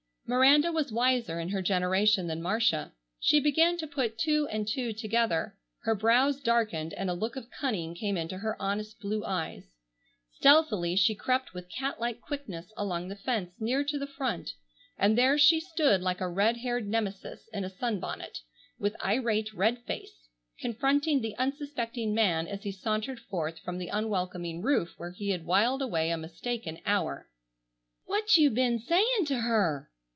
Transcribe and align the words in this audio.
Miranda 0.27 0.71
was 0.71 0.93
wiser 0.93 1.41
in 1.41 1.49
her 1.49 1.61
generation 1.61 2.25
than 2.27 2.41
Marcia. 2.41 2.93
She 3.19 3.41
began 3.41 3.75
to 3.79 3.85
put 3.85 4.17
two 4.17 4.47
and 4.47 4.65
two 4.65 4.93
together. 4.93 5.57
Her 5.81 5.93
brows 5.93 6.39
darkened, 6.39 6.93
and 6.93 7.09
a 7.09 7.13
look 7.13 7.35
of 7.35 7.51
cunning 7.51 7.93
came 7.93 8.15
into 8.15 8.37
her 8.37 8.55
honest 8.57 9.01
blue 9.01 9.25
eyes. 9.25 9.73
Stealthily 10.31 10.95
she 10.95 11.15
crept 11.15 11.53
with 11.53 11.67
cat 11.67 11.99
like 11.99 12.21
quickness 12.21 12.71
along 12.77 13.09
the 13.09 13.15
fence 13.17 13.51
near 13.59 13.83
to 13.83 13.99
the 13.99 14.07
front, 14.07 14.51
and 14.97 15.17
there 15.17 15.37
she 15.37 15.59
stood 15.59 15.99
like 16.01 16.21
a 16.21 16.29
red 16.29 16.55
haired 16.55 16.87
Nemesis 16.87 17.49
in 17.51 17.65
a 17.65 17.69
sunbonnet, 17.69 18.37
with 18.79 18.95
irate 19.03 19.51
red 19.53 19.79
face, 19.83 20.29
confronting 20.61 21.19
the 21.19 21.35
unsuspecting 21.35 22.13
man 22.15 22.47
as 22.47 22.63
he 22.63 22.71
sauntered 22.71 23.19
forth 23.19 23.59
from 23.59 23.77
the 23.77 23.89
unwelcoming 23.89 24.61
roof 24.61 24.93
where 24.95 25.11
he 25.11 25.31
had 25.31 25.45
whiled 25.45 25.81
away 25.81 26.09
a 26.09 26.15
mistaken 26.17 26.79
hour. 26.85 27.27
"What 28.05 28.37
you 28.37 28.49
ben 28.49 28.79
sayin' 28.79 29.25
to 29.25 29.39
her?" 29.41 29.89